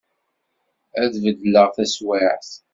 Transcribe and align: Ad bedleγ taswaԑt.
Ad 1.01 1.13
bedleγ 1.23 1.67
taswaԑt. 1.75 2.51